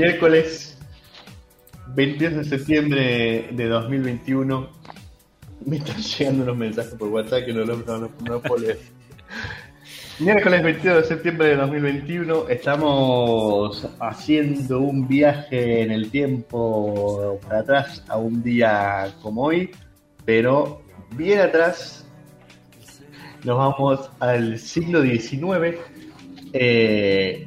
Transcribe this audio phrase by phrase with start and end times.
[0.00, 0.78] Miércoles
[1.88, 4.70] 22 de septiembre de 2021.
[5.66, 8.78] Me están llegando unos mensajes por WhatsApp que no no, no, no puedo leer.
[10.18, 18.02] Miércoles 22 de septiembre de 2021 estamos haciendo un viaje en el tiempo para atrás
[18.08, 19.70] a un día como hoy,
[20.24, 20.80] pero
[21.14, 22.06] bien atrás
[23.44, 25.76] nos vamos al siglo XIX
[26.54, 27.46] eh,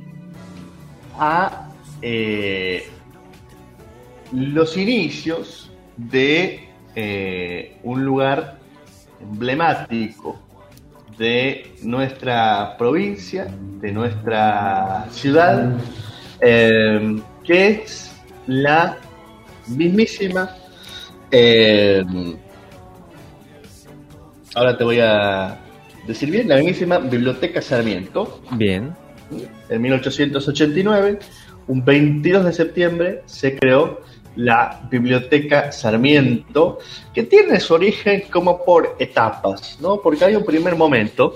[1.17, 1.62] a
[2.05, 2.83] eh,
[4.33, 8.57] los inicios de eh, un lugar
[9.21, 10.37] emblemático
[11.17, 13.47] de nuestra provincia,
[13.79, 15.77] de nuestra ciudad,
[16.41, 18.13] eh, que es
[18.47, 18.97] la
[19.67, 20.49] mismísima.
[24.55, 25.57] ahora te voy a
[26.05, 28.93] decir bien, la mismísima Biblioteca Sarmiento, Bien.
[29.69, 31.19] en 1889,
[31.67, 34.01] un 22 de septiembre, se creó
[34.35, 36.79] la Biblioteca Sarmiento,
[37.13, 40.01] que tiene su origen como por etapas, ¿no?
[40.01, 41.33] Porque hay un primer momento,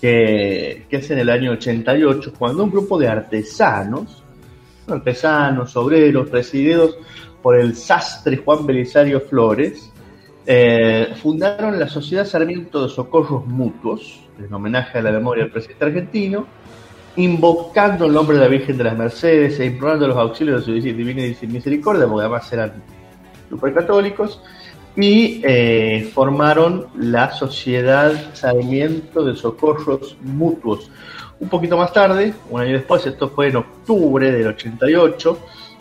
[0.00, 4.22] que, es en el año 88, cuando un grupo de artesanos,
[4.86, 6.96] artesanos, obreros, presididos
[7.42, 9.92] por el sastre Juan Belisario Flores,
[10.46, 15.84] eh, fundaron la Sociedad Sarmiento de Socorros Mutuos, en homenaje a la memoria del presidente
[15.84, 16.46] argentino,
[17.18, 20.86] invocando el nombre de la Virgen de las Mercedes e implorando los auxilios de su
[20.96, 22.72] divina misericordia, porque además eran
[23.50, 24.40] supercatólicos,
[24.96, 30.90] y eh, formaron la Sociedad Sarmiento de Socorros Mutuos.
[31.40, 35.38] Un poquito más tarde, un año después, esto fue en octubre del 88,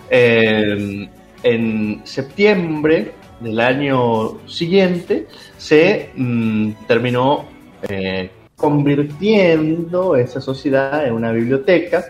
[0.09, 1.09] eh,
[1.43, 7.45] en septiembre del año siguiente se mm, terminó
[7.87, 12.05] eh, convirtiendo esa sociedad en una biblioteca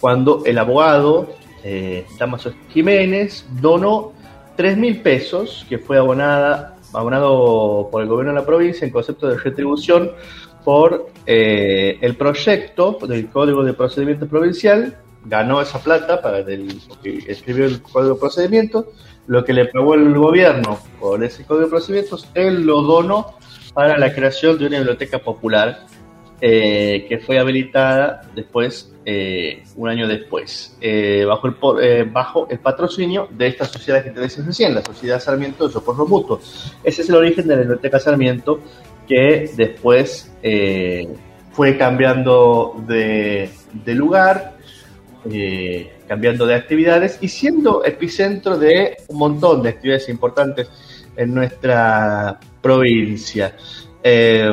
[0.00, 1.30] cuando el abogado
[1.64, 4.12] eh, Damaso Jiménez donó
[4.56, 9.28] 3 mil pesos que fue abonada, abonado por el gobierno de la provincia en concepto
[9.28, 10.10] de retribución
[10.64, 14.98] por eh, el proyecto del Código de Procedimiento Provincial.
[15.24, 18.86] Ganó esa plata para el, porque escribió el Código de Procedimientos
[19.26, 23.34] lo que le pagó el gobierno por ese código de procedimientos, él lo donó
[23.76, 25.80] para la creación de una biblioteca popular
[26.40, 32.58] eh, que fue habilitada después, eh, un año después, eh, bajo, el, eh, bajo el
[32.58, 36.40] patrocinio de esta sociedad que te decía recién, la Sociedad Sarmiento de Socorro Mutuo.
[36.82, 38.60] Ese es el origen de la Biblioteca Sarmiento
[39.06, 41.06] que después eh,
[41.52, 43.50] fue cambiando de,
[43.84, 44.56] de lugar,
[45.30, 50.70] eh, cambiando de actividades y siendo epicentro de un montón de actividades importantes
[51.14, 53.54] en nuestra provincia.
[54.02, 54.52] Eh,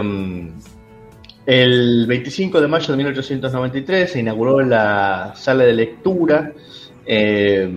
[1.46, 6.54] el 25 de mayo de 1893 se inauguró la sala de lectura
[7.06, 7.70] eh,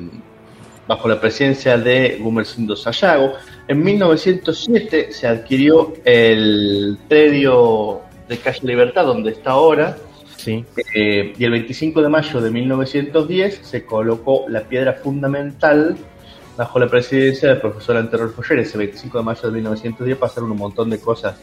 [0.86, 3.32] bajo la presidencia de Gumersindo Sayago.
[3.66, 9.96] En 1907 se adquirió el predio de Calle Libertad, donde está ahora,
[10.36, 10.64] Sí.
[10.94, 15.96] eh, y el 25 de mayo de 1910 se colocó la piedra fundamental
[16.56, 18.60] bajo la presidencia del profesor Anterior Foller.
[18.60, 21.36] Ese 25 de mayo de 1910 pasaron un montón de cosas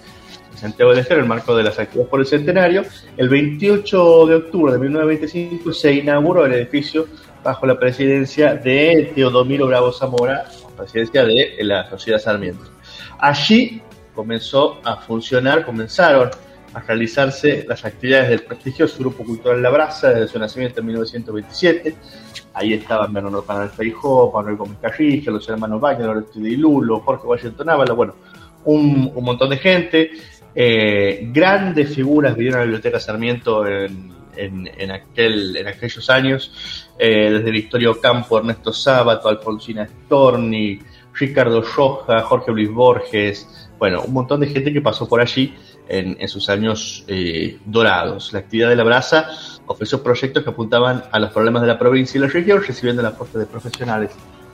[0.51, 2.83] en Santiago del Estero en el marco de las actividades por el centenario.
[3.17, 7.07] El 28 de octubre de 1925 se inauguró el edificio
[7.43, 10.45] bajo la presidencia de Teodomiro Bravo Zamora,
[10.77, 12.63] presidencia de la Sociedad Sarmiento.
[13.19, 13.81] Allí
[14.15, 16.29] comenzó a funcionar, comenzaron
[16.73, 21.95] a realizarse las actividades del prestigioso Grupo Cultural La Brasa desde su nacimiento en 1927.
[22.53, 27.27] Ahí estaban Bernardo Panal Feijó, Manuel Gómez Carrillo, los hermanos Wagner, Loreto Di Lulo, Jorge
[27.27, 28.15] Washington Ábala, bueno,
[28.65, 30.11] un, un montón de gente.
[30.55, 37.31] Eh, grandes figuras vivieron en la Biblioteca Sarmiento en, en, aquel, en aquellos años, eh,
[37.31, 40.79] desde Victorio Ocampo, Ernesto Sábato, Alfonsina Storni,
[41.13, 45.53] Ricardo Roja, Jorge Luis Borges, bueno, un montón de gente que pasó por allí
[45.93, 48.33] en, en sus años eh, dorados.
[48.33, 49.29] La actividad de la brasa
[49.65, 53.07] ofreció proyectos que apuntaban a los problemas de la provincia y la región, recibiendo el
[53.07, 54.11] aporte de profesionales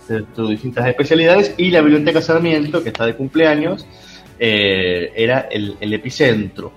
[0.07, 3.85] de, distintas especialidades, y la Biblioteca Sarmiento, que está de cumpleaños,
[4.39, 6.73] eh, era el, el epicentro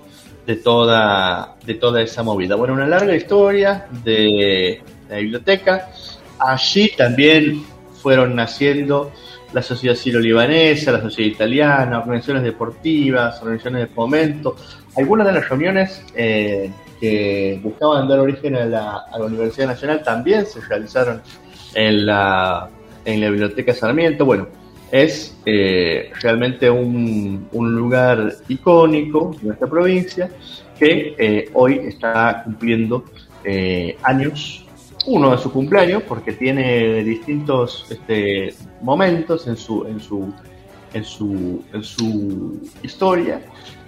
[0.47, 2.57] de toda, de toda esa movida.
[2.57, 5.91] Bueno, una larga historia de la biblioteca.
[6.39, 7.65] Allí también
[8.03, 9.13] fueron naciendo
[9.53, 14.57] la sociedad siro-libanesa, la sociedad italiana, organizaciones deportivas, organizaciones de fomento.
[14.97, 16.71] Algunas de las reuniones eh,
[17.01, 21.23] que buscaban dar origen a la, Universidad Nacional también se realizaron
[21.75, 22.69] en la,
[23.05, 24.25] en la Biblioteca Sarmiento.
[24.25, 24.49] Bueno,
[24.91, 30.31] es eh, realmente un, lugar icónico de nuestra provincia
[30.79, 33.05] que eh, hoy está cumpliendo
[34.05, 34.65] años
[35.07, 40.33] uno de sus cumpleaños, porque tiene distintos este, momentos en su, en su,
[40.93, 43.41] en su, en su historia.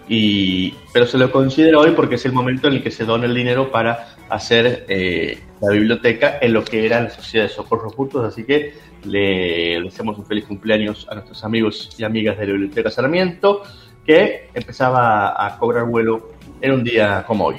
[0.08, 3.24] Y, pero se lo considera hoy porque es el momento en el que se dona
[3.24, 7.94] el dinero para hacer eh, la biblioteca en lo que era la Sociedad de Socorros
[7.94, 8.74] Juntos, así que
[9.04, 13.62] le deseamos un feliz cumpleaños a nuestros amigos y amigas de la Biblioteca Sarmiento,
[14.04, 17.56] que empezaba a cobrar vuelo en un día como hoy.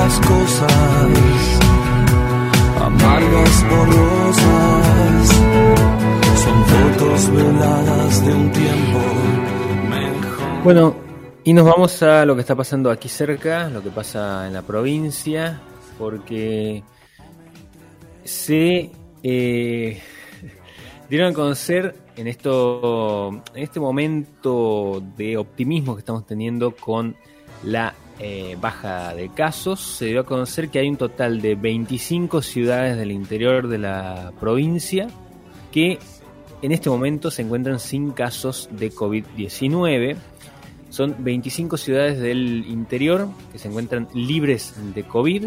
[0.00, 0.72] Las cosas,
[2.80, 5.28] amargas borrosas,
[6.42, 8.98] son fotos veladas de un tiempo
[9.90, 10.64] mejor.
[10.64, 10.96] Bueno,
[11.44, 14.62] y nos vamos a lo que está pasando aquí cerca, lo que pasa en la
[14.62, 15.60] provincia,
[15.98, 16.82] porque
[18.24, 18.90] se
[19.22, 20.02] eh,
[21.10, 27.14] dieron a conocer en, esto, en este momento de optimismo que estamos teniendo con
[27.64, 27.92] la
[28.22, 32.98] eh, baja de casos, se dio a conocer que hay un total de 25 ciudades
[32.98, 35.08] del interior de la provincia
[35.72, 35.98] que
[36.60, 40.16] en este momento se encuentran sin casos de COVID-19.
[40.90, 45.46] Son 25 ciudades del interior que se encuentran libres de COVID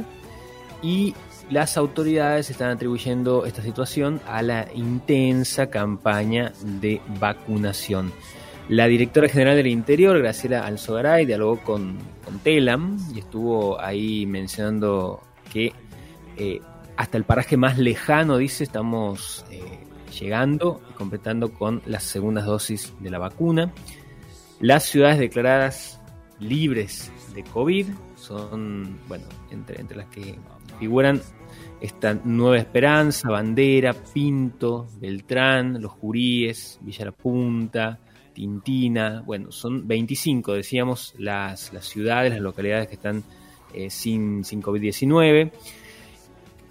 [0.81, 1.13] y
[1.51, 8.11] las autoridades están atribuyendo esta situación a la intensa campaña de vacunación.
[8.69, 15.21] La directora general del Interior, Graciela Alzogaray, dialogó con, con Telam y estuvo ahí mencionando
[15.51, 15.73] que
[16.37, 16.61] eh,
[16.97, 19.79] hasta el paraje más lejano, dice, estamos eh,
[20.19, 23.71] llegando y completando con las segundas dosis de la vacuna.
[24.59, 25.99] Las ciudades declaradas
[26.39, 30.37] libres de COVID son, bueno, entre, entre las que
[30.79, 31.21] figuran
[31.81, 37.99] están Nueva Esperanza, Bandera, Pinto, Beltrán, Los Juríes, Villa La Punta,
[38.33, 43.23] Tintina, bueno, son 25, decíamos, las, las ciudades, las localidades que están
[43.73, 45.51] eh, sin, sin COVID-19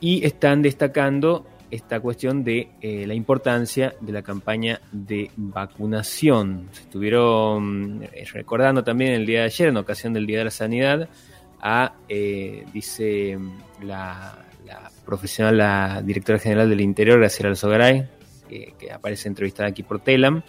[0.00, 6.68] y están destacando esta cuestión de eh, la importancia de la campaña de vacunación.
[6.72, 10.50] Se estuvieron eh, recordando también el día de ayer, en ocasión del Día de la
[10.50, 11.08] Sanidad,
[11.60, 11.94] a,
[12.72, 13.38] dice
[13.82, 14.44] la,
[15.04, 18.08] profesional, la directora general del Interior, Graciela Alzogaray,
[18.48, 20.42] que, que aparece entrevistada aquí por Telam,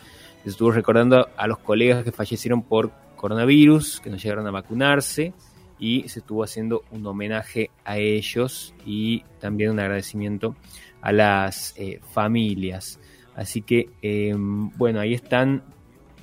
[0.50, 5.34] estuvo recordando a los colegas que fallecieron por coronavirus, que no llegaron a vacunarse,
[5.80, 10.56] y se estuvo haciendo un homenaje a ellos y también un agradecimiento
[11.02, 13.00] a las eh, familias.
[13.36, 15.64] Así que, em, bueno, ahí están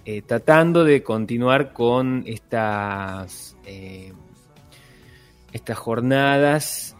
[0.04, 4.12] eh, tratando de continuar con estas, eh,
[5.52, 6.96] estas jornadas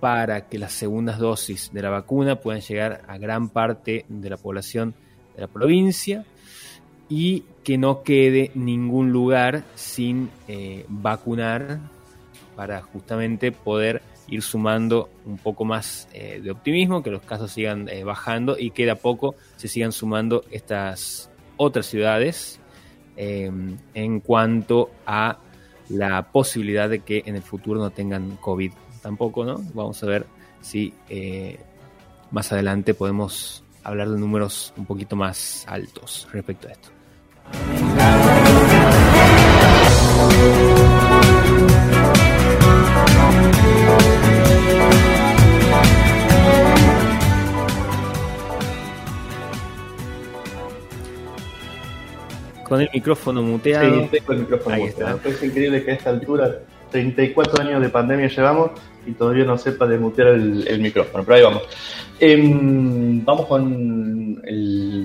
[0.00, 4.36] para que las segundas dosis de la vacuna puedan llegar a gran parte de la
[4.36, 4.94] población
[5.34, 6.26] de la provincia
[7.08, 11.80] y que no quede ningún lugar sin eh, vacunar
[12.54, 17.88] para justamente poder ir sumando un poco más eh, de optimismo, que los casos sigan
[17.88, 22.60] eh, bajando y que de a poco se sigan sumando estas otras ciudades
[23.18, 25.38] en cuanto a
[25.88, 29.56] la posibilidad de que en el futuro no tengan COVID tampoco, ¿no?
[29.72, 30.26] Vamos a ver
[30.60, 30.92] si
[32.30, 36.95] más adelante podemos hablar de números un poquito más altos respecto a esto.
[52.68, 54.08] Con el micrófono muteado.
[54.10, 55.20] Sí, con el micrófono muteado.
[55.24, 58.72] Es increíble que a esta altura, 34 años de pandemia llevamos
[59.06, 61.24] y todavía no sepa de mutear el, micrófono.
[61.24, 61.62] Pero ahí vamos.
[62.18, 64.42] Em, vamos con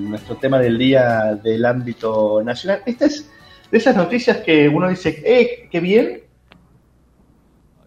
[0.09, 2.81] nuestro tema del día del ámbito nacional.
[2.85, 3.29] Esta es
[3.71, 6.21] de esas noticias que uno dice, ¡eh, qué bien!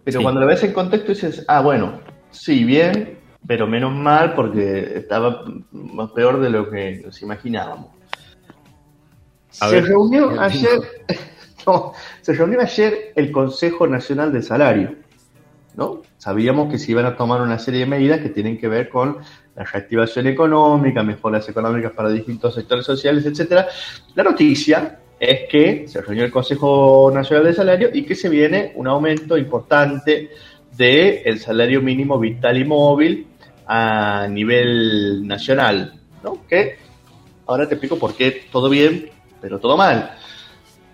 [0.03, 3.17] Pero cuando lo ves en contexto dices, ah, bueno, sí, bien,
[3.47, 7.87] pero menos mal porque estaba más peor de lo que nos imaginábamos.
[9.49, 10.79] se reunió ayer,
[12.21, 14.95] se reunió ayer el Consejo Nacional de Salario.
[16.17, 19.17] Sabíamos que se iban a tomar una serie de medidas que tienen que ver con
[19.55, 23.67] la reactivación económica, mejoras económicas para distintos sectores sociales, etcétera.
[24.15, 28.73] La noticia es que se reunió el Consejo Nacional de Salario y que se viene
[28.75, 30.29] un aumento importante
[30.75, 33.27] del salario mínimo vital y móvil
[33.65, 35.93] a nivel nacional.
[36.49, 36.77] Que
[37.47, 40.11] ahora te explico por qué todo bien, pero todo mal.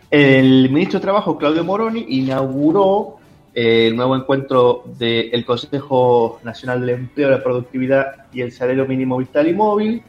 [0.09, 3.20] El ministro de Trabajo, Claudio Moroni, inauguró
[3.53, 9.47] el nuevo encuentro del Consejo Nacional del Empleo, la Productividad y el Salario Mínimo Vital
[9.47, 10.03] y Móvil,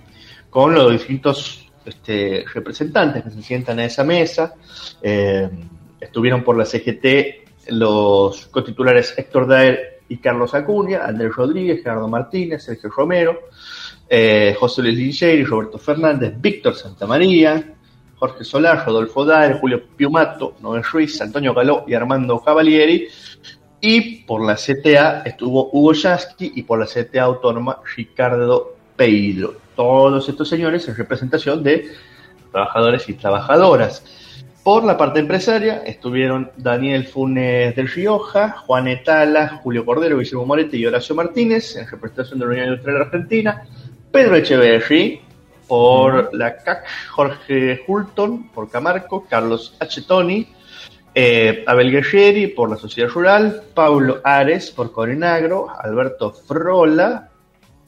[0.50, 4.54] con los distintos este, representantes que se sientan a esa mesa.
[5.02, 5.49] Eh,
[6.00, 12.62] estuvieron por la CGT los cotitulares Héctor Daer y Carlos Acuña, Andrés Rodríguez, Gerardo Martínez,
[12.62, 13.40] Sergio Romero,
[14.08, 17.75] eh, José Luis Ligeri, Roberto Fernández, Víctor Santamaría,
[18.23, 23.09] Jorge Solar, Rodolfo Dare, Julio Piumato, Noel Ruiz, Antonio Galó y Armando Cavalieri.
[23.81, 29.57] Y por la CTA estuvo Hugo Yasky y por la CTA autónoma Ricardo Peidro.
[29.75, 31.91] Todos estos señores en representación de
[32.52, 34.05] trabajadores y trabajadoras.
[34.62, 40.76] Por la parte empresaria estuvieron Daniel Funes del Rioja, Juan Etala, Julio Cordero, Guillermo Moretti
[40.76, 43.64] y Horacio Martínez en representación de la Unión Industrial Argentina,
[44.12, 45.23] Pedro Echeverri
[45.66, 50.02] por la CAC, Jorge Hulton por Camarco, Carlos H.
[50.02, 50.49] Toni,
[51.14, 57.28] eh, Abel Guerrieri por la Sociedad Rural, Paulo Ares por Corinagro, Alberto Frola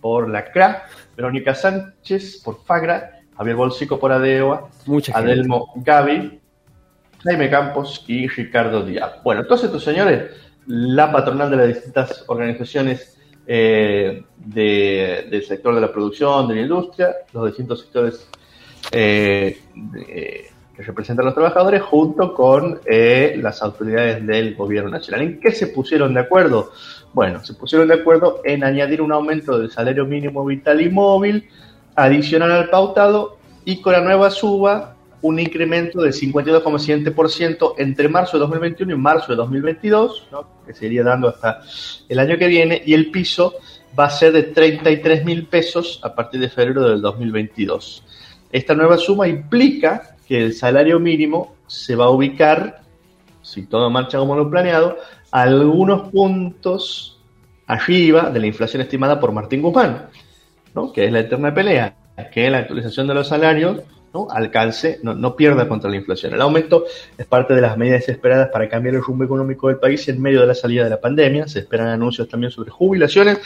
[0.01, 0.85] por la CRA,
[1.17, 4.69] Verónica Sánchez por Fagra, Javier Bolsico por Adeoa,
[5.15, 6.41] Adelmo Gaby,
[7.23, 9.23] Jaime Campos y Ricardo Díaz.
[9.25, 10.31] Bueno, todos estos señores,
[10.67, 13.14] la patronal de las distintas organizaciones
[13.47, 18.29] eh, del sector de la producción, de la industria, los distintos sectores
[18.91, 19.59] eh,
[20.75, 25.23] que representan a los trabajadores, junto con eh, las autoridades del gobierno nacional.
[25.23, 26.73] ¿En qué se pusieron de acuerdo?
[27.13, 31.49] Bueno, se pusieron de acuerdo en añadir un aumento del salario mínimo vital y móvil
[31.95, 34.94] adicional al pautado y con la nueva suba
[35.25, 40.29] un incremento del 52,7% entre marzo de 2021 y marzo de 2022,
[40.67, 41.63] que se dando hasta
[42.11, 43.55] el año que viene, y el piso
[43.99, 48.05] va a ser de 33 mil pesos a partir de febrero del 2022.
[48.53, 52.83] Esta nueva suma implica que el salario mínimo se va a ubicar,
[53.41, 54.99] si todo marcha como lo planeado,
[55.31, 57.19] a algunos puntos
[57.67, 60.11] arriba de la inflación estimada por Martín Guzmán,
[60.75, 60.93] ¿no?
[60.93, 61.97] que es la eterna pelea,
[62.31, 63.81] que la actualización de los salarios
[64.31, 66.35] alcance, no, pierda contra la inflación.
[66.35, 66.85] El aumento
[67.17, 70.41] es parte de las medidas esperadas para cambiar el rumbo económico del país en medio
[70.41, 71.49] de la salida de la pandemia.
[71.49, 73.39] Se esperan anuncios también sobre jubilaciones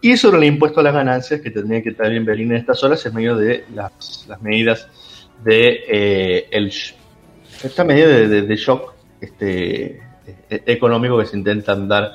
[0.00, 3.04] y sobre el impuesto a las ganancias que tendría que también venir en estas horas
[3.06, 4.88] en medio de las, medidas
[5.44, 6.72] de eh, el,
[7.62, 10.00] esta medida de, shock este,
[10.48, 12.12] e, económico que se intentan dar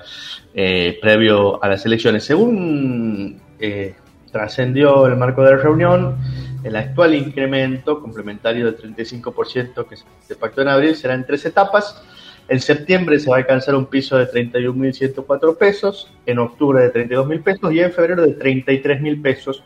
[0.53, 2.23] eh, previo a las elecciones.
[2.23, 3.95] Según eh,
[4.31, 6.17] trascendió el marco de la reunión,
[6.63, 12.01] el actual incremento complementario del 35% que se pactó en abril será en tres etapas.
[12.47, 17.43] En septiembre se va a alcanzar un piso de 31.104 pesos, en octubre de 32.000
[17.43, 19.63] pesos y en febrero de 33.000 pesos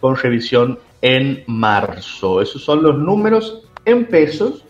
[0.00, 2.40] con revisión en marzo.
[2.40, 4.64] Esos son los números en pesos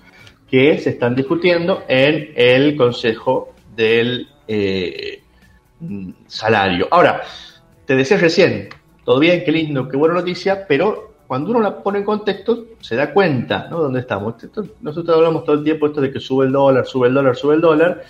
[0.50, 5.22] que se están discutiendo en el Consejo del eh,
[6.26, 6.88] Salario.
[6.90, 7.22] Ahora,
[7.86, 8.68] te decía recién,
[9.04, 12.96] todo bien, qué lindo, qué buena noticia, pero cuando uno la pone en contexto, se
[12.96, 13.80] da cuenta, ¿no?
[13.80, 14.34] ¿Dónde estamos?
[14.80, 17.54] nosotros hablamos todo el tiempo esto de que sube el dólar, sube el dólar, sube
[17.54, 18.02] el dólar,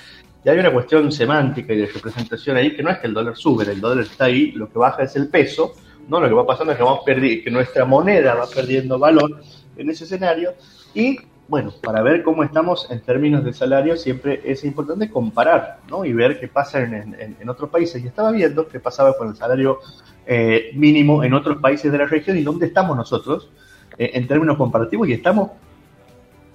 [0.45, 3.37] y hay una cuestión semántica y de representación ahí que no es que el dólar
[3.37, 5.73] sube, el dólar está ahí, lo que baja es el peso,
[6.09, 6.21] ¿no?
[6.21, 9.41] Lo que va pasando es que vamos que nuestra moneda va perdiendo valor
[9.77, 10.53] en ese escenario,
[10.93, 16.05] y bueno, para ver cómo estamos en términos de salario, siempre es importante comparar, ¿no?
[16.05, 18.03] Y ver qué pasa en otros países.
[18.03, 19.79] Y estaba viendo qué pasaba con el salario
[20.27, 23.51] eh, mínimo en otros países de la región y dónde estamos nosotros
[23.99, 25.51] eh, en términos comparativos y estamos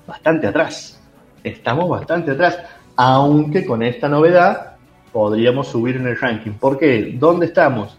[0.07, 1.01] bastante atrás.
[1.43, 2.59] Estamos bastante atrás,
[2.95, 4.75] aunque con esta novedad
[5.11, 6.51] podríamos subir en el ranking.
[6.51, 7.15] ¿Por qué?
[7.17, 7.97] ¿Dónde estamos?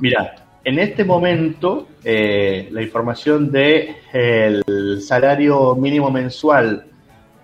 [0.00, 6.86] Mira, en este momento eh, la información de el salario mínimo mensual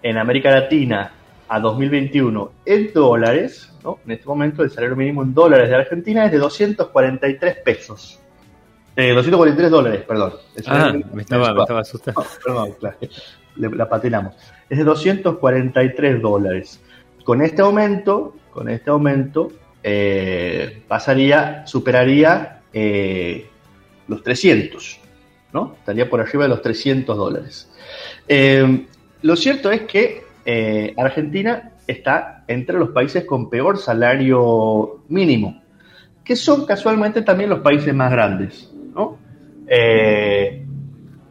[0.03, 1.13] en América Latina
[1.49, 3.73] a 2021 en dólares
[4.05, 8.19] en este momento el salario mínimo en dólares de Argentina es de 243 pesos.
[8.97, 10.33] Eh, 243 dólares, perdón.
[10.67, 12.25] Ah, me estaba, me estaba asustando.
[12.45, 12.97] perdón, claro,
[13.57, 14.35] la patinamos.
[14.69, 16.81] Es de 243 dólares.
[17.25, 23.49] Con este aumento, con este aumento, eh, pasaría, superaría eh,
[24.09, 25.01] los 300,
[25.53, 25.75] ¿no?
[25.79, 27.71] Estaría por arriba de los 300 dólares.
[28.27, 28.87] Eh,
[29.23, 30.26] lo cierto es que
[30.97, 35.63] Argentina está entre los países con peor salario mínimo,
[36.25, 38.71] que son casualmente también los países más grandes.
[39.69, 40.65] Eh,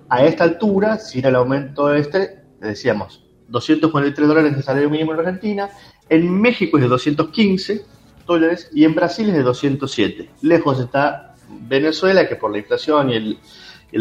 [0.10, 5.69] a esta altura, sin el aumento este, decíamos, 243 dólares de salario mínimo en Argentina,
[6.10, 7.86] en México es de 215
[8.27, 10.29] dólares y en Brasil es de 207.
[10.41, 13.38] Lejos está Venezuela, que por la inflación y el,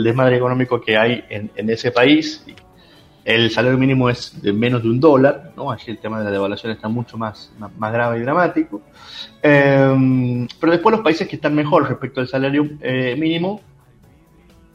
[0.02, 2.44] desmadre económico que hay en ese país,
[3.25, 5.71] el salario mínimo es de menos de un dólar, ¿no?
[5.71, 8.83] Allí el tema de la devaluación está mucho más, más, grave y dramático.
[9.43, 13.62] Em, pero después los países que están mejor respecto al salario eh, mínimo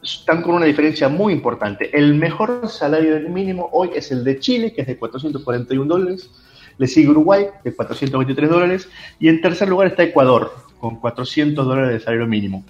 [0.02, 1.96] están con una diferencia muy importante.
[1.96, 6.30] El mejor salario mínimo hoy es el de Chile, que es de 441 dólares.
[6.78, 8.88] Le sigue Uruguay, de 423 dólares.
[9.20, 12.64] Y en tercer lugar está Ecuador, con 400 dólares de salario mínimo.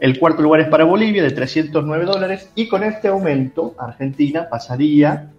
[0.00, 2.50] El cuarto lugar es para Bolivia, de 309 dólares.
[2.54, 5.30] Y con este aumento, Argentina pasaría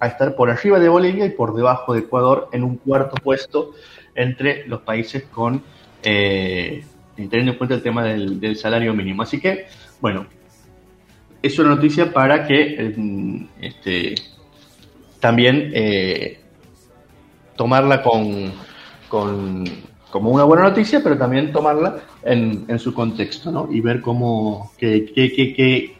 [0.00, 3.72] a estar por arriba de Bolivia y por debajo de Ecuador en un cuarto puesto
[4.14, 5.62] entre los países con,
[6.02, 6.84] eh,
[7.16, 9.22] teniendo en cuenta el tema del, salario mínimo.
[9.22, 9.66] Así que,
[10.00, 10.26] bueno,
[11.42, 14.14] es una noticia para que eh, este,
[15.20, 16.40] también eh,
[17.56, 19.64] tomarla con,
[20.10, 23.68] como una buena noticia, pero también tomarla en, su contexto, ¿no?
[23.70, 25.96] Y ver cómo, que,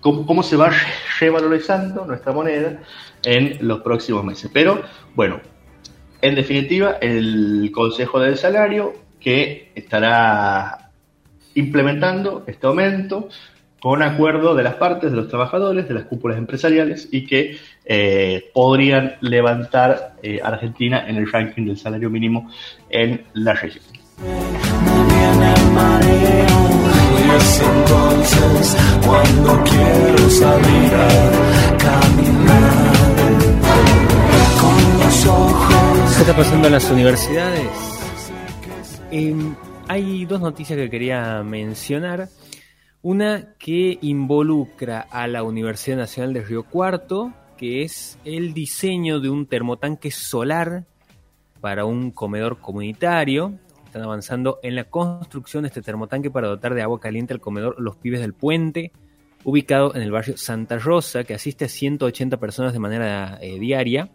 [0.00, 0.70] cómo, se va
[1.18, 2.80] revalorizando nuestra moneda
[3.24, 4.50] en los próximos meses.
[4.52, 4.82] Pero,
[5.14, 5.40] bueno,
[6.22, 10.90] en definitiva, el Consejo del Salario que estará
[11.54, 13.28] implementando este aumento
[13.80, 18.50] con acuerdo de las partes, de los trabajadores, de las cúpulas empresariales y que eh,
[18.52, 22.50] podrían levantar eh, Argentina en el ranking del salario mínimo
[22.90, 23.84] en la región.
[36.14, 37.68] ¿Qué está pasando en las universidades?
[39.10, 39.54] Em,
[39.88, 42.28] hay dos noticias que quería mencionar.
[43.02, 49.30] Una que involucra a la Universidad Nacional de Río Cuarto, que es el diseño de
[49.30, 50.84] un termotanque solar
[51.62, 53.54] para un comedor comunitario.
[53.86, 57.80] Están avanzando en la construcción de este termotanque para dotar de agua caliente al comedor
[57.80, 58.92] Los Pibes del Puente,
[59.44, 64.10] ubicado en el barrio Santa Rosa, que asiste a 180 personas de manera eh, diaria.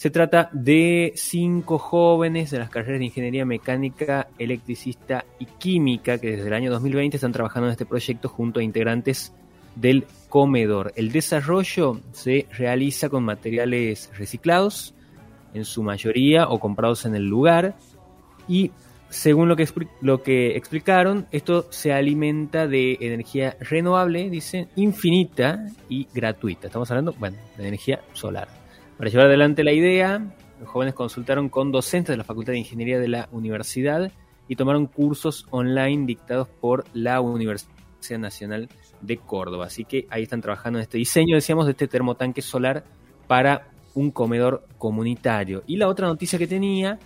[0.00, 6.30] Se trata de cinco jóvenes de las carreras de Ingeniería Mecánica, Electricista y Química que
[6.30, 9.34] desde el año 2020 están trabajando en este proyecto junto a integrantes
[9.76, 10.94] del comedor.
[10.96, 14.94] El desarrollo se realiza con materiales reciclados,
[15.52, 17.74] en su mayoría o comprados en el lugar,
[18.48, 18.70] y
[19.10, 19.68] según lo que,
[20.00, 26.68] lo que explicaron, esto se alimenta de energía renovable, dicen, infinita y gratuita.
[26.68, 28.59] Estamos hablando, bueno, de energía solar.
[29.00, 30.22] Para llevar adelante la idea,
[30.60, 34.12] los jóvenes consultaron con docentes de la Facultad de Ingeniería de la universidad
[34.46, 38.68] y tomaron cursos online dictados por la Universidad Nacional
[39.00, 39.64] de Córdoba.
[39.64, 42.84] Así que ahí están trabajando en este diseño, decíamos, de este termotanque solar
[43.26, 45.62] para un comedor comunitario.
[45.66, 46.98] Y la otra noticia que tenía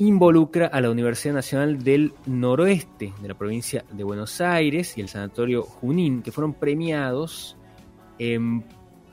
[0.00, 5.08] involucra a la Universidad Nacional del Noroeste de la provincia de Buenos Aires y el
[5.08, 7.56] Sanatorio Junín, que fueron premiados
[8.18, 8.64] en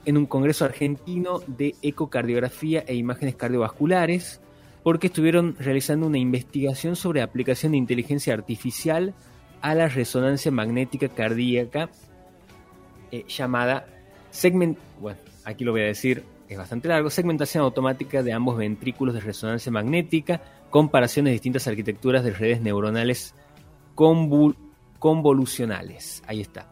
[0.06, 4.42] en un congreso argentino de ecocardiografía e imágenes cardiovasculares,
[4.84, 9.14] porque estuvieron realizando una investigación sobre aplicación de inteligencia artificial
[9.62, 11.90] a la resonancia magnética cardíaca
[13.12, 13.86] eh, llamada
[14.32, 19.14] segment, bueno, aquí lo voy a decir, es bastante largo, segmentación automática de ambos ventrículos
[19.14, 23.36] de resonancia magnética, comparaciones de distintas arquitecturas de redes neuronales
[25.00, 26.24] convolucionales.
[26.26, 26.68] Ahí está.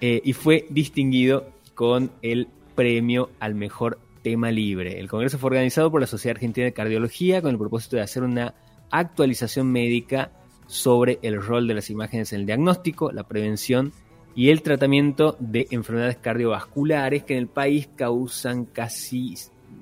[0.00, 5.00] Eh, y fue distinguido con el premio al mejor tema libre.
[5.00, 8.22] El congreso fue organizado por la Sociedad Argentina de Cardiología con el propósito de hacer
[8.22, 8.54] una
[8.90, 10.30] actualización médica
[10.66, 13.92] sobre el rol de las imágenes en el diagnóstico, la prevención
[14.34, 19.34] y el tratamiento de enfermedades cardiovasculares que en el país causan casi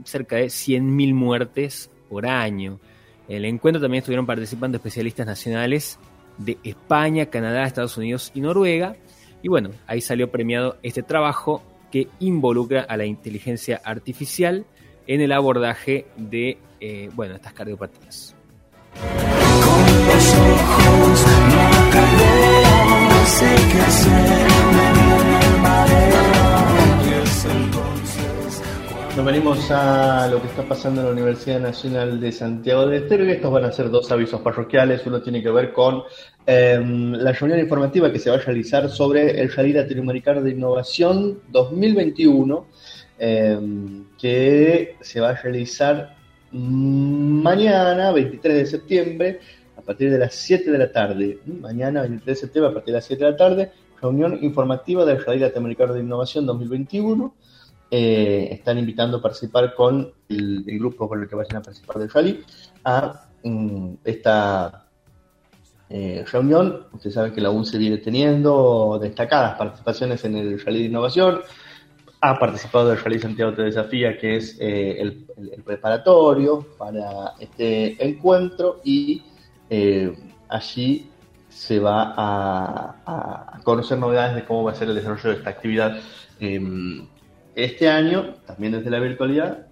[0.05, 2.79] cerca de 100.000 muertes por año.
[3.29, 5.99] El encuentro también estuvieron participando especialistas nacionales
[6.39, 8.97] de España, Canadá, Estados Unidos y Noruega.
[9.43, 11.63] Y bueno, ahí salió premiado este trabajo
[11.95, 14.67] que involucra a la inteligencia artificial
[15.07, 18.35] en el abordaje de eh, bueno, estas cardiopatías.
[29.17, 33.25] Nos venimos a lo que está pasando en la Universidad Nacional de Santiago del Estero
[33.25, 35.07] y estos van a ser dos avisos parroquiales.
[35.07, 36.03] Uno tiene que ver con
[36.45, 41.39] em, la reunión informativa que se va a realizar sobre el Rally Latinoamericano de Innovación
[41.49, 42.67] 2021,
[43.21, 46.17] em, que se va a realizar
[46.51, 49.41] mañana, 23 de septiembre,
[49.77, 51.39] a partir de las 7 de la tarde.
[51.47, 53.71] Mañana, 23 de septiembre, a partir de las 7 de la tarde,
[54.03, 57.33] reunión informativa del Rally Latinoamericano de Innovación 2021
[57.91, 62.11] eh, están invitando a participar con el, grupo con el que vayan a participar del
[62.11, 62.45] rally
[62.85, 64.87] a mm, esta
[65.89, 66.87] eh, reunión.
[66.93, 71.41] Ustedes saben que la UNCE viene teniendo destacadas participaciones en el rally de innovación.
[72.21, 75.27] Ha participado del Rally Santiago Te Desafía, que es eh, el,
[75.63, 79.23] preparatorio para este encuentro, y
[80.49, 81.11] allí
[81.55, 85.99] se va a, conocer novedades de cómo va a ser el desarrollo de esta actividad.
[86.41, 87.07] Em,
[87.55, 89.67] este año, también desde la virtualidad,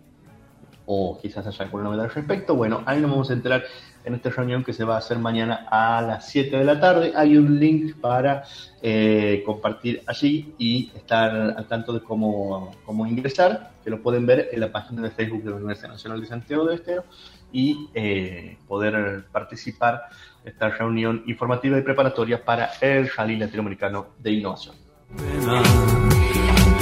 [0.86, 2.54] o quizás haya alguna novedad al respecto.
[2.54, 3.64] Bueno, ahí nos vamos a enterar
[4.04, 7.12] en esta reunión que se va a hacer mañana a las 7 de la tarde.
[7.14, 8.44] Hay un link para
[8.80, 14.48] eh, compartir allí y estar al tanto de cómo, cómo, ingresar, que lo pueden ver
[14.52, 17.04] en la página de Facebook de la Universidad Nacional de Santiago del Estero
[17.52, 20.02] y eh, poder participar
[20.42, 24.74] en esta reunión informativa y preparatoria para el Rally Latinoamericano de Innovación.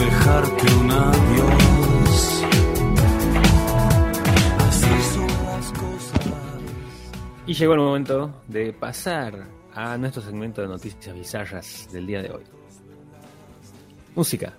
[0.00, 2.44] Dejarte un adiós.
[7.46, 12.30] Y llegó el momento de pasar a nuestro segmento de noticias bizarras del día de
[12.30, 12.44] hoy.
[14.14, 14.54] Música.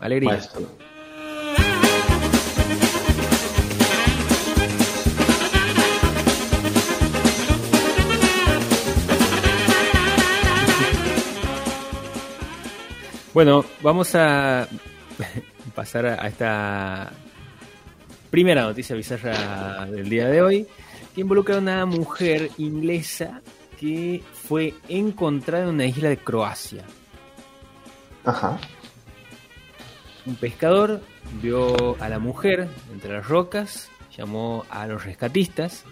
[0.00, 0.40] Alegría.
[13.38, 14.66] Bueno, vamos a
[15.76, 17.12] pasar a esta
[18.30, 20.66] primera noticia bizarra del día de hoy,
[21.14, 23.40] que involucra a una mujer inglesa
[23.78, 26.82] que fue encontrada en una isla de Croacia.
[28.24, 28.58] Ajá.
[30.26, 31.00] Un pescador
[31.40, 35.84] vio a la mujer entre las rocas, llamó a los rescatistas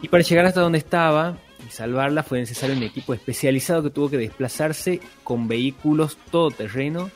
[0.00, 1.36] y para llegar hasta donde estaba
[1.70, 7.10] salvarla fue necesario un equipo especializado que tuvo que desplazarse con vehículos todoterreno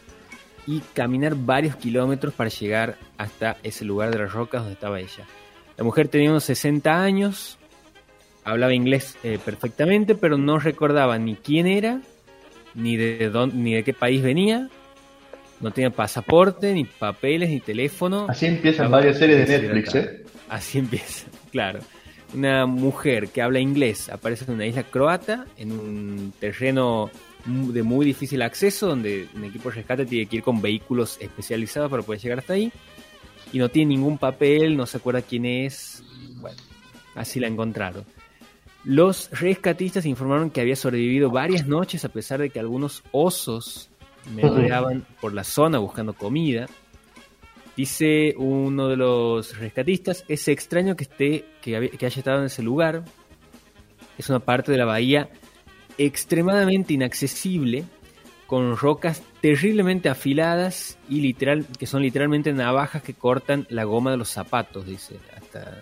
[0.66, 5.24] y caminar varios kilómetros para llegar hasta ese lugar de las rocas donde estaba ella.
[5.76, 7.58] La mujer tenía unos 60 años,
[8.44, 12.00] hablaba inglés eh, perfectamente, pero no recordaba ni quién era,
[12.74, 14.68] ni de, dónde, ni de qué país venía,
[15.60, 18.26] no tenía pasaporte, ni papeles, ni teléfono.
[18.28, 20.24] Así empiezan varias series de Netflix, ¿eh?
[20.48, 21.80] Así empieza, claro
[22.34, 27.10] una mujer que habla inglés aparece en una isla croata, en un terreno
[27.46, 31.90] de muy difícil acceso, donde un equipo de rescate tiene que ir con vehículos especializados
[31.90, 32.72] para poder llegar hasta ahí.
[33.52, 36.02] Y no tiene ningún papel, no se acuerda quién es.
[36.40, 36.56] Bueno,
[37.14, 38.04] así la encontraron.
[38.84, 43.90] Los rescatistas informaron que había sobrevivido varias noches a pesar de que algunos osos
[44.34, 46.66] merodeaban por la zona buscando comida.
[47.76, 53.04] Dice uno de los rescatistas, es extraño que esté, que, haya estado en ese lugar.
[54.16, 55.28] Es una parte de la bahía
[55.98, 57.84] extremadamente inaccesible,
[58.46, 64.18] con rocas terriblemente afiladas y literal, que son literalmente navajas que cortan la goma de
[64.18, 65.80] los zapatos, dice, hasta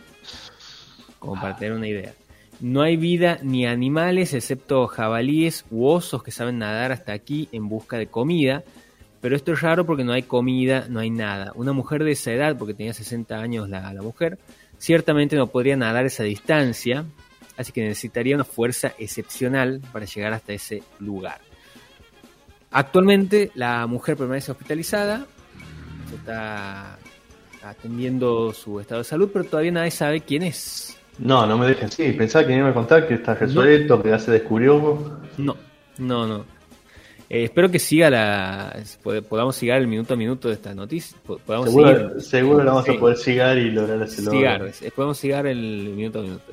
[1.18, 2.14] como para tener una idea.
[2.60, 7.68] No hay vida ni animales excepto jabalíes u osos que saben nadar hasta aquí en
[7.68, 8.64] busca de comida
[9.22, 11.52] pero esto es raro porque no hay comida, no hay nada.
[11.54, 14.36] Una mujer de esa edad, porque tenía 60 años la, mujer,
[14.78, 17.04] ciertamente no podría nadar esa distancia,
[17.56, 21.40] así que necesitaría una fuerza excepcional para llegar hasta ese lugar.
[22.72, 25.24] Actualmente la mujer permanece hospitalizada,
[26.12, 26.98] está
[27.62, 30.98] atendiendo su estado de salud, pero todavía nadie sabe quién es.
[31.18, 34.18] No, no me dejen, sí, pensaba que iba a contar que está resuelto, que ya
[34.18, 35.20] se descubrió.
[35.38, 35.56] No,
[35.98, 36.61] no, no.
[37.32, 38.84] Eh, espero que siga la.
[39.26, 41.16] podamos seguir el minuto a minuto de esta noticia.
[41.46, 44.66] Podamos seguro, seguro lo vamos a poder seguir y lograr ese logro.
[44.94, 46.52] podemos seguir el minuto a minuto.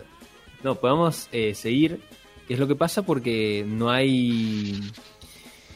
[0.64, 2.00] No, podamos eh, seguir.
[2.48, 3.02] ¿Qué es lo que pasa?
[3.02, 4.80] Porque no hay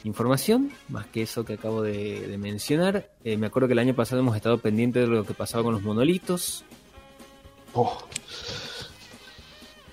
[0.05, 3.09] información más que eso que acabo de, mencionar.
[3.25, 5.73] Eh, me acuerdo que el año pasado hemos estado pendientes de lo que pasaba con
[5.73, 6.63] los monolitos.
[7.73, 8.07] Oh.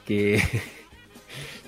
[0.06, 0.40] Que.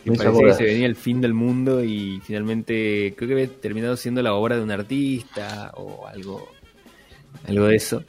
[0.04, 3.96] Me parecía que se venía el fin del mundo y finalmente creo que había terminado
[3.96, 6.48] siendo la obra de un artista o algo,
[7.46, 8.04] algo de eso.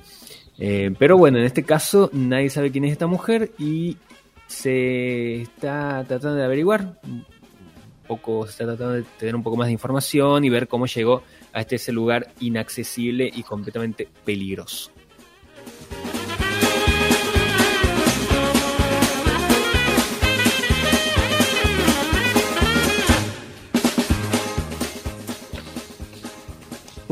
[0.57, 3.97] Eh, pero bueno, en este caso nadie sabe quién es esta mujer y
[4.47, 7.25] se está tratando de averiguar un
[8.07, 11.23] poco, se está tratando de tener un poco más de información y ver cómo llegó
[11.53, 14.91] a este ese lugar inaccesible y completamente peligroso.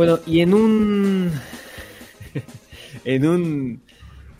[0.02, 1.32] Bueno, y en un.
[3.06, 3.82] en un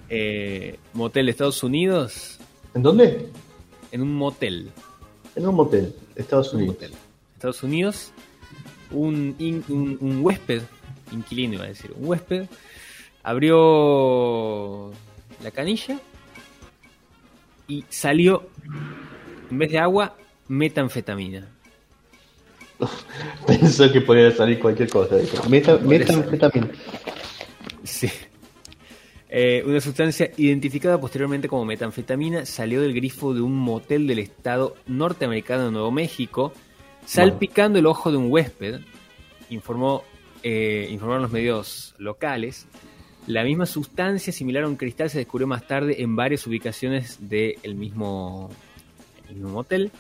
[0.10, 2.40] eh, motel de Estados Unidos.
[2.74, 3.30] ¿En dónde?
[3.92, 4.72] En un motel.
[5.36, 6.78] En un motel, Estados Unidos.
[7.36, 8.12] Estados Unidos,
[8.90, 9.36] un,
[9.70, 10.64] un, huésped,
[11.12, 12.48] inquilino iba a decir, un huésped,
[13.22, 14.90] abrió
[15.44, 16.00] la canilla
[17.68, 18.50] y salió,
[19.52, 20.16] en vez de agua,
[20.48, 21.48] metanfetamina.
[23.48, 25.16] Pensó que podía salir cualquier cosa.
[25.50, 26.70] Meta, metanfetamina.
[27.84, 28.10] Sí.
[29.30, 34.76] Eh, una sustancia identificada posteriormente como metanfetamina salió del grifo de un motel del estado
[34.88, 36.52] norteamericano de Nuevo México,
[37.06, 38.82] salpicando el ojo de un huésped,
[39.50, 40.04] informó,
[40.44, 42.68] eh, informaron los medios locales.
[43.28, 47.76] La misma sustancia similar a un cristal se descubrió más tarde en varias ubicaciones del
[47.76, 48.50] mismo,
[49.30, 49.92] el mismo motel,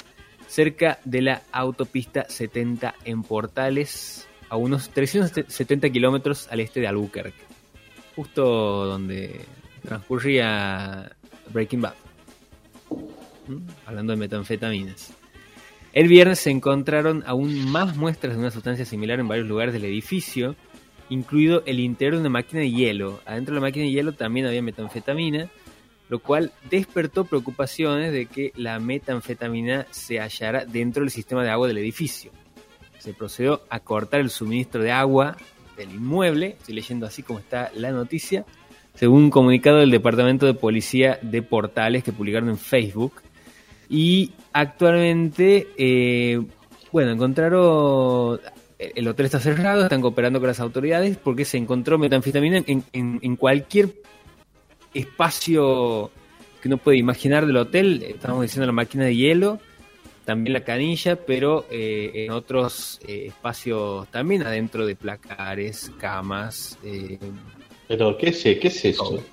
[0.52, 7.40] cerca de la autopista 70 en Portales, a unos 370 kilómetros al este de Albuquerque,
[8.18, 9.46] justo donde
[9.82, 11.10] transcurría
[11.54, 11.94] Breaking Bad.
[13.48, 13.60] ¿Mm?
[13.86, 15.14] Hablando de metanfetaminas.
[15.94, 19.86] El viernes se encontraron aún más muestras de una sustancia similar en varios lugares del
[19.86, 20.58] edificio,
[21.10, 23.22] incluido el interior de una máquina de hielo.
[23.26, 25.50] Adentro de la máquina de hielo también había metanfetamina,
[26.12, 31.70] lo cual despertó preocupaciones de que la metanfetamina se hallara dentro del sistema de agua
[31.70, 32.32] del edificio.
[33.00, 35.38] Se procedió a cortar el suministro de agua
[35.78, 38.44] del inmueble, estoy leyendo así como está la noticia,
[38.94, 43.14] según un comunicado del Departamento de Policía de Portales que publicaron en Facebook.
[43.88, 46.42] Y actualmente, eh,
[46.92, 48.42] bueno, encontraron.
[48.78, 53.36] El hotel está cerrado, están cooperando con las autoridades porque se encontró metanfetamina en, en,
[53.38, 53.94] cualquier
[54.94, 56.12] espacio
[56.62, 58.04] que uno puede imaginar del hotel.
[58.04, 59.60] Estamos diciendo la máquina de hielo,
[60.26, 66.78] también la canilla, pero eh, en otros eh, espacios también, adentro de placares, camas.
[67.88, 69.24] pero, ¿qué es, qué es eso?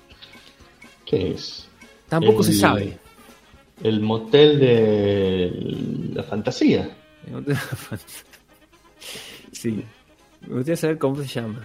[1.05, 1.67] ¿Qué es?
[2.07, 2.97] Tampoco se sabe.
[3.83, 5.51] El motel de
[6.13, 6.89] la fantasía.
[7.25, 8.23] El motel de la fantasía.
[9.51, 9.83] Sí.
[10.41, 11.61] Me gustaría saber cómo se llama.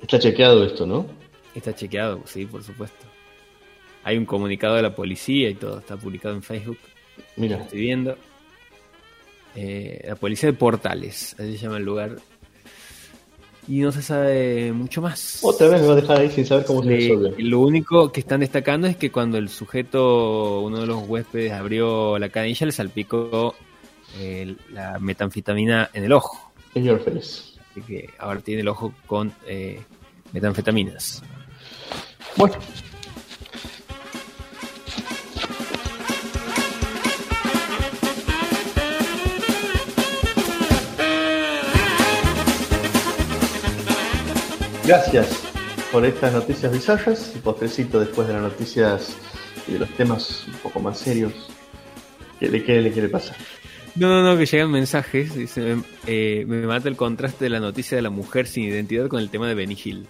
[0.00, 1.06] Está chequeado esto, ¿no?
[1.54, 3.06] Está chequeado, sí, por supuesto.
[4.04, 6.78] Hay un comunicado de la policía y todo, está publicado en Facebook.
[7.36, 7.58] Mira.
[7.58, 8.16] estoy viendo.
[9.54, 12.16] Eh, la policía de Portales, así se llama el lugar
[13.70, 15.38] y no se sabe mucho más.
[15.42, 17.34] Otra vez me va a dejar ahí sin saber cómo se resuelve.
[17.38, 22.18] Lo único que están destacando es que cuando el sujeto, uno de los huéspedes, abrió
[22.18, 23.54] la canilla, le salpicó
[24.18, 26.52] eh, la metanfetamina en el ojo.
[26.74, 27.60] Señor Félix.
[27.70, 29.80] Así que ahora tiene el ojo con eh,
[30.32, 31.22] metanfetaminas.
[32.36, 32.54] Bueno,
[44.90, 45.44] Gracias
[45.92, 49.16] por estas noticias bizarras y postrecito después de las noticias
[49.68, 51.32] y de los temas un poco más serios.
[52.40, 53.36] ¿Qué le, qué le quiere pasar?
[53.94, 55.36] No, no, no, que llegan mensajes.
[55.36, 55.76] Dice,
[56.08, 59.30] eh, me mata el contraste de la noticia de la mujer sin identidad con el
[59.30, 60.08] tema de Benny Hill.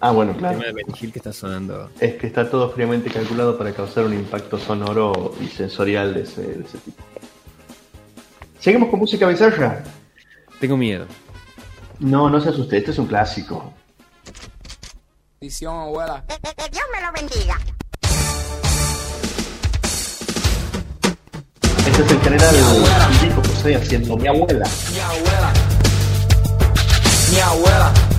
[0.00, 0.58] Ah, bueno, claro.
[0.58, 1.90] El tema de Hill que está sonando.
[2.00, 6.42] Es que está todo fríamente calculado para causar un impacto sonoro y sensorial de ese,
[6.42, 7.02] de ese tipo.
[8.60, 9.82] Seguimos con música bizarra.
[10.60, 11.06] Tengo miedo.
[11.98, 13.72] No, no se asuste, este es un clásico.
[15.40, 16.24] Edición, abuela.
[16.26, 17.58] Que, Dios me lo bendiga.
[21.86, 22.54] Este es el general
[23.20, 24.68] Chico José haciendo mi abuela.
[24.92, 25.52] Mi abuela.
[27.30, 28.15] Mi abuela.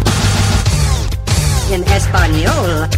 [1.70, 2.90] En español.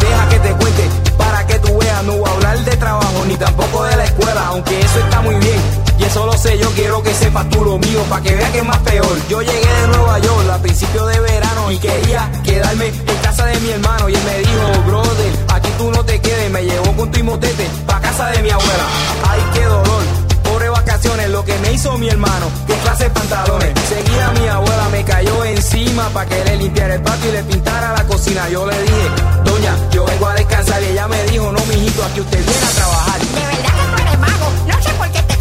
[0.00, 2.04] Deja que te cuente para que tú veas.
[2.04, 5.34] No voy a hablar de trabajo ni tampoco de la escuela, aunque eso está muy
[5.36, 8.50] bien y eso lo sé, yo quiero que sepas tú lo mío, pa' que veas
[8.52, 9.28] que es más peor.
[9.28, 13.60] Yo llegué de Nueva York a principios de verano y quería quedarme en casa de
[13.60, 14.08] mi hermano.
[14.08, 16.50] Y él me dijo, brother, aquí tú no te quedes.
[16.50, 18.86] Me llevó con tu imotete pa' casa de mi abuela.
[19.28, 20.02] Ay, qué dolor.
[20.42, 23.72] Pobre vacaciones, lo que me hizo mi hermano, qué clase de pantalones.
[23.86, 27.92] Seguía mi abuela, me cayó encima pa' que le limpiara el patio y le pintara
[27.92, 28.48] la cocina.
[28.50, 29.08] Yo le dije,
[29.44, 32.74] doña, yo vengo a descansar y ella me dijo, no, mijito, aquí usted viene a
[32.74, 33.20] trabajar.
[33.20, 35.40] De verdad que tú eres mago, no sé por qué te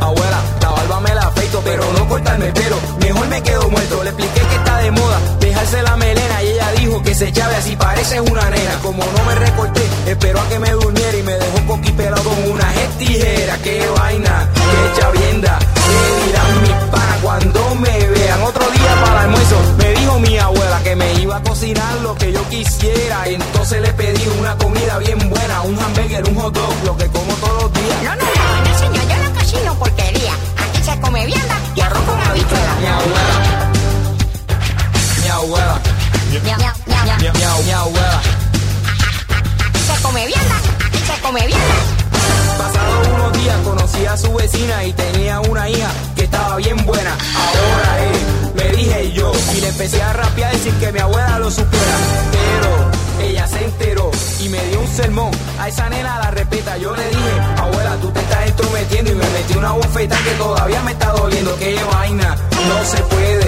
[0.00, 4.10] abuela, la barba me la afeito, pero no cortarme pero Mejor me quedo muerto, le
[4.10, 4.49] expliqué
[4.80, 8.74] de moda dejarse la melena y ella dijo que se echaba así parece una nena.
[8.82, 12.72] Como no me recorté, esperó a que me durmiera y me dejó coquipelado con una
[12.98, 13.58] tijera.
[13.58, 18.42] Qué vaina, qué chavienda, qué dirán mis panas cuando me vean.
[18.42, 22.14] Otro día para el almuerzo me dijo mi abuela que me iba a cocinar lo
[22.14, 23.26] que yo quisiera.
[23.26, 27.32] Entonces le pedí una comida bien buena, un hamburger, un hot dog, lo que como
[27.34, 28.02] todos los días.
[28.04, 30.32] No, no, no, señor, yo no cocino porquería.
[30.56, 32.74] Aquí se come vianda y arroz con habichuela.
[32.80, 33.79] Mi abuela.
[35.30, 35.80] Abuela.
[36.30, 38.20] Mi, mi, mi abuela.
[39.86, 41.74] Se come aquí se come vianda.
[42.58, 47.12] Pasados unos días conocí a su vecina y tenía una hija que estaba bien buena.
[47.12, 51.50] Ahora eh, me dije yo y le empecé a rapear sin que mi abuela lo
[51.50, 51.96] supiera.
[52.32, 55.30] Pero ella se enteró y me dio un sermón.
[55.58, 56.76] A esa nena la respeta.
[56.78, 60.82] Yo le dije, abuela, tú te estás entrometiendo y me metí una bofeta que todavía
[60.82, 61.56] me está doliendo.
[61.58, 62.36] Qué vaina,
[62.68, 63.39] no se puede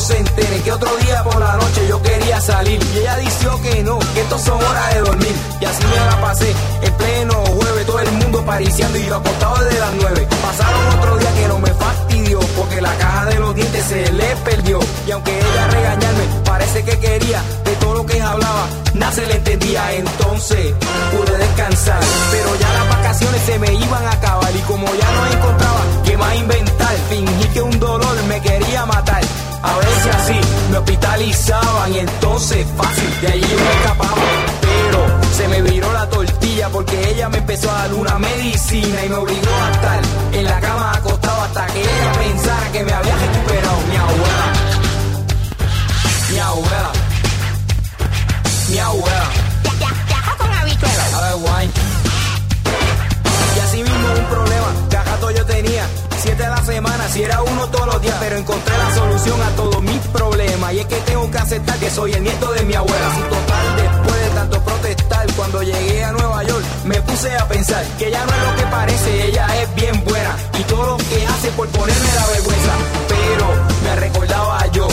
[0.00, 2.80] se entere que otro día por la noche yo quería salir.
[2.94, 5.34] Y ella dijo que no, que estos son horas de dormir.
[5.60, 9.64] Y así me la pasé, en pleno jueves, todo el mundo pariciando y yo acostado
[9.64, 10.28] desde las nueve.
[10.42, 14.36] Pasaron otro día que no me fastidió, porque la caja de los dientes se le
[14.36, 14.80] perdió.
[15.06, 19.34] Y aunque ella regañarme, parece que quería, de todo lo que hablaba, nada se le
[19.36, 19.92] entendía.
[19.92, 20.74] Entonces
[21.12, 24.54] pude descansar, pero ya las vacaciones se me iban a acabar.
[24.56, 29.19] Y como ya no encontraba que más inventar, fingí que un dolor me quería matar.
[29.62, 34.22] A veces así me hospitalizaban y entonces fácil, de allí yo me escapaba.
[34.60, 39.08] Pero se me viró la tortilla porque ella me empezó a dar una medicina y
[39.08, 39.49] me obligó
[58.20, 60.72] pero encontré la solución a todos mis problemas.
[60.72, 63.14] Y es que tengo que aceptar que soy el nieto de mi abuela.
[63.14, 67.84] Sin total, después de tanto protestar, cuando llegué a Nueva York, me puse a pensar
[67.98, 70.36] que ella no es lo que parece, ella es bien buena.
[70.58, 72.72] Y todo lo que hace por ponerme la vergüenza.
[73.08, 73.46] Pero
[73.84, 74.88] me recordaba yo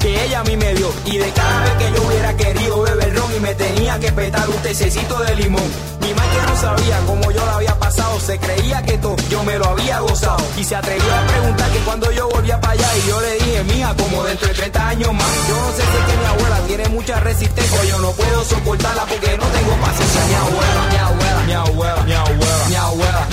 [0.00, 0.92] que ella a mí me dio.
[1.04, 4.48] Y de cada vez que yo hubiera querido beber ron y me tenía que petar
[4.48, 5.62] un tececito de limón.
[6.00, 9.56] Mi madre no sabía cómo yo la había pasado, se creía que todo yo me
[9.56, 10.44] lo había gozado.
[10.56, 12.88] Y se atrevió a preguntar que cuando yo volvía para allá.
[12.96, 15.32] Y yo le dije, mía, como dentro de 30 años más.
[15.48, 17.80] Yo no sé si es que mi abuela tiene mucha resistencia.
[17.80, 20.24] O yo no puedo soportarla porque no tengo paciencia.
[20.26, 23.26] Mi abuela, mi abuela, mi abuela, mi abuela, mi abuela,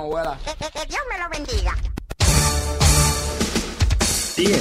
[0.00, 0.38] Abuela.
[0.44, 1.74] Que, que- que Dios me lo bendiga.
[4.04, 4.58] Sigue.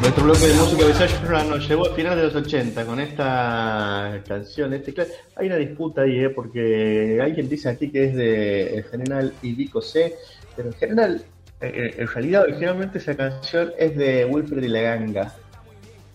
[0.00, 4.72] Nuestro bloque de música bizarra nos llevó a finales de los 80 con esta canción.
[4.74, 4.94] Este,
[5.34, 6.30] hay una disputa ahí, ¿eh?
[6.30, 10.14] porque alguien dice aquí que es de El General y Vico C,
[10.54, 11.24] pero en general,
[11.60, 15.34] eh, en realidad, originalmente esa canción es de Wilfred y la Ganga.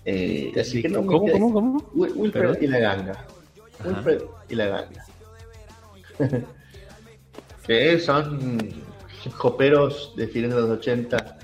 [0.05, 1.79] Eh, así que no me ¿Cómo, cómo, cómo?
[1.93, 2.57] Wil- Wilfred Perdón.
[2.61, 3.11] y la Ganga.
[3.11, 3.89] Ajá.
[3.89, 5.05] Wilfred y la Ganga.
[7.99, 8.57] son
[9.35, 11.37] joperos de finales de los 80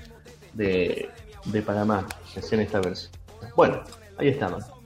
[0.54, 1.08] de,
[1.44, 3.12] de Panamá que hacían esta versión.
[3.56, 3.82] Bueno,
[4.18, 4.77] ahí estamos.